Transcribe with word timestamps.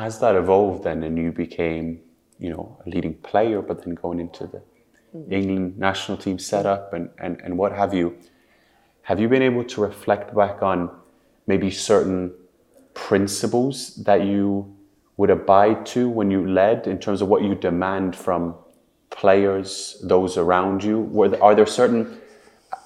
as 0.00 0.18
that 0.20 0.34
evolved 0.34 0.84
then 0.84 1.02
and 1.02 1.18
you 1.18 1.30
became, 1.30 2.00
you 2.38 2.48
know, 2.48 2.78
a 2.84 2.88
leading 2.88 3.14
player, 3.14 3.60
but 3.60 3.84
then 3.84 3.94
going 3.94 4.18
into 4.18 4.46
the 4.46 4.62
mm. 5.14 5.30
England 5.30 5.78
national 5.78 6.16
team 6.16 6.38
setup 6.38 6.94
and, 6.94 7.10
and, 7.18 7.40
and 7.44 7.58
what 7.58 7.72
have 7.72 7.92
you, 7.92 8.16
have 9.02 9.20
you 9.20 9.28
been 9.28 9.42
able 9.42 9.62
to 9.64 9.80
reflect 9.82 10.34
back 10.34 10.62
on 10.62 10.90
maybe 11.46 11.70
certain 11.70 12.32
principles 12.94 13.96
that 13.96 14.24
you 14.24 14.74
would 15.18 15.30
abide 15.30 15.84
to 15.84 16.08
when 16.08 16.30
you 16.30 16.48
led 16.48 16.86
in 16.86 16.98
terms 16.98 17.20
of 17.20 17.28
what 17.28 17.42
you 17.42 17.54
demand 17.54 18.16
from 18.16 18.54
players, 19.10 20.02
those 20.02 20.38
around 20.38 20.82
you? 20.82 21.00
Were 21.00 21.28
there, 21.28 21.42
are 21.42 21.54
there 21.54 21.66
certain, 21.66 22.18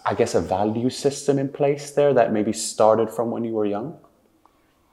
I 0.04 0.14
guess, 0.14 0.34
a 0.34 0.40
value 0.40 0.90
system 0.90 1.38
in 1.38 1.48
place 1.48 1.92
there 1.92 2.12
that 2.12 2.32
maybe 2.32 2.52
started 2.52 3.08
from 3.08 3.30
when 3.30 3.44
you 3.44 3.52
were 3.52 3.66
young? 3.66 3.98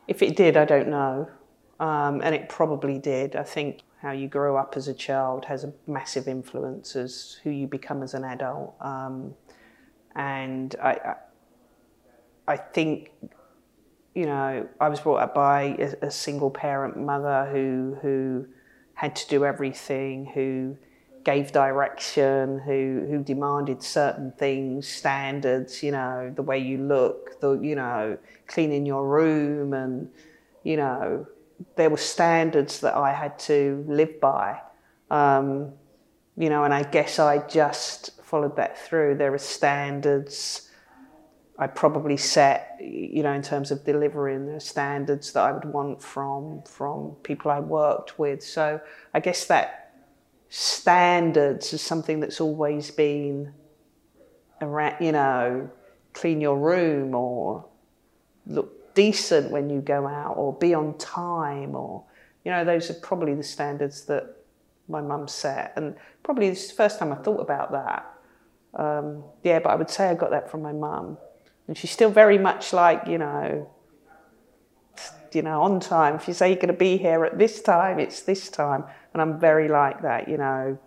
If 0.08 0.22
it 0.22 0.36
did, 0.36 0.56
I 0.56 0.66
don't 0.66 0.90
know. 0.90 1.30
Um, 1.82 2.21
and 2.23 2.36
it 2.36 2.48
probably 2.48 3.00
did. 3.00 3.36
I 3.36 3.42
think 3.42 3.82
how 4.04 4.11
you 4.11 4.28
grow 4.28 4.56
up 4.56 4.78
as 4.78 4.87
a 4.87 4.93
child 4.93 5.46
has 5.46 5.64
a 5.64 5.74
massive 5.87 6.28
influence 6.28 6.96
as 6.96 7.39
who 7.43 7.50
you 7.50 7.65
become 7.65 8.04
as 8.04 8.14
an 8.14 8.23
adult. 8.23 8.75
Um, 8.79 9.33
and 10.15 10.75
I, 10.82 11.15
I, 12.47 12.57
think 12.57 13.11
you 14.14 14.28
know, 14.28 14.68
I 14.79 14.89
was 14.89 15.00
brought 15.00 15.21
up 15.21 15.33
by 15.33 15.75
a, 15.79 16.06
a, 16.06 16.11
single 16.11 16.51
parent 16.51 16.97
mother 16.97 17.50
who 17.51 17.98
who 18.04 18.45
had 18.93 19.15
to 19.15 19.28
do 19.28 19.43
everything, 19.43 20.28
who 20.28 20.78
gave 21.23 21.51
direction, 21.51 22.59
who 22.59 23.07
who 23.09 23.23
demanded 23.23 23.82
certain 23.82 24.34
things, 24.34 24.87
standards, 24.87 25.82
you 25.82 25.92
know, 25.92 26.32
the 26.36 26.43
way 26.43 26.59
you 26.59 26.78
look, 26.78 27.39
the 27.39 27.54
you 27.54 27.75
know, 27.75 28.20
cleaning 28.45 28.86
your 28.86 29.07
room 29.07 29.73
and 29.73 30.09
you 30.64 30.78
know, 30.78 31.25
there 31.75 31.89
were 31.89 31.97
standards 31.97 32.80
that 32.81 32.95
I 32.95 33.14
had 33.14 33.38
to 33.39 33.83
live 33.88 34.20
by. 34.20 34.61
Um, 35.09 35.73
you 36.38 36.50
know, 36.50 36.64
and 36.64 36.73
I 36.73 36.84
guess 36.84 37.20
I 37.20 37.45
just 37.48 38.22
followed 38.23 38.56
that 38.56 38.78
through. 38.78 39.16
There 39.16 39.34
are 39.34 39.38
standards 39.38 40.70
I 41.62 41.67
probably 41.67 42.17
set, 42.17 42.78
you 42.80 43.22
know, 43.22 43.34
in 43.34 43.44
terms 43.44 43.70
of 43.70 43.84
delivering 43.84 44.52
the 44.52 44.59
standards 44.59 45.34
that 45.34 45.44
I 45.44 45.52
would 45.52 45.66
want 45.66 46.02
from 46.02 46.64
from 46.64 47.12
people 47.22 47.52
I 47.52 47.59
worked 47.59 48.17
with. 48.17 48.44
So 48.44 48.82
I 49.14 49.20
guess 49.20 49.45
that 49.45 49.94
standards 50.50 51.72
is 51.72 51.82
something 51.82 52.20
that's 52.20 52.42
always 52.42 52.89
been 52.89 53.54
around, 54.59 55.06
you 55.06 55.12
know, 55.12 55.70
clean 56.14 56.42
your 56.42 56.58
room 56.58 57.14
or 57.14 57.66
look 58.48 58.81
decent 58.94 59.52
when 59.52 59.70
you 59.70 59.81
go 59.81 60.08
out 60.08 60.36
or 60.38 60.53
be 60.53 60.73
on 60.73 60.97
time 60.97 61.75
or 61.75 62.03
you 62.44 62.52
know 62.52 62.66
those 62.66 62.89
are 62.89 62.95
probably 62.95 63.33
the 63.33 63.44
standards 63.44 64.06
that 64.06 64.36
my 64.88 65.02
mum 65.02 65.28
set 65.28 65.73
and 65.78 65.95
probably 66.23 66.50
this 66.50 66.64
is 66.64 66.70
the 66.70 66.75
first 66.75 67.00
time 67.00 67.11
I 67.11 67.16
thought 67.16 67.39
about 67.39 67.72
that 67.72 68.14
um, 68.73 69.23
yeah 69.44 69.59
but 69.59 69.70
I 69.70 69.75
would 69.75 69.89
say 69.89 70.08
I 70.08 70.14
got 70.14 70.31
that 70.31 70.50
from 70.50 70.61
my 70.61 70.73
mum 70.73 71.17
and 71.72 71.78
she's 71.78 71.92
still 71.92 72.09
very 72.09 72.38
much 72.38 72.73
like, 72.73 73.08
you 73.08 73.17
know, 73.17 73.72
you 75.31 75.42
know, 75.42 75.61
on 75.61 75.80
time. 75.80 76.16
If 76.16 76.28
you 76.28 76.33
say 76.33 76.50
you're 76.50 76.58
going 76.58 76.67
to 76.67 76.73
be 76.73 76.98
here 76.98 77.23
at 77.23 77.38
this 77.38 77.61
time, 77.61 77.98
it's 77.98 78.23
this 78.23 78.50
time. 78.50 78.83
And 79.14 79.22
I'm 79.22 79.39
very 79.39 79.70
like 79.70 80.02
that, 80.02 80.28
you 80.28 80.36
know. 80.36 80.78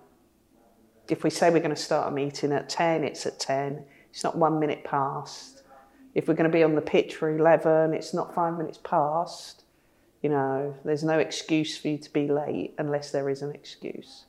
If 1.08 1.24
we 1.24 1.30
say 1.30 1.48
we're 1.48 1.60
going 1.60 1.70
to 1.70 1.76
start 1.76 2.08
a 2.08 2.14
meeting 2.14 2.52
at 2.52 2.68
10, 2.68 3.02
it's 3.02 3.24
at 3.24 3.38
10. 3.38 3.82
It's 4.10 4.22
not 4.22 4.36
one 4.36 4.60
minute 4.60 4.84
past. 4.84 5.62
If 6.14 6.28
we're 6.28 6.34
going 6.34 6.50
to 6.50 6.56
be 6.56 6.62
on 6.62 6.74
the 6.74 6.80
pitch 6.80 7.16
for 7.16 7.28
11, 7.28 7.92
it's 7.94 8.14
not 8.14 8.34
five 8.34 8.56
minutes 8.56 8.78
past. 8.82 9.64
You 10.22 10.30
know, 10.30 10.74
there's 10.84 11.04
no 11.04 11.18
excuse 11.18 11.76
for 11.76 11.88
you 11.88 11.98
to 11.98 12.12
be 12.12 12.28
late 12.28 12.74
unless 12.78 13.10
there 13.10 13.28
is 13.28 13.42
an 13.42 13.52
excuse. 13.52 14.24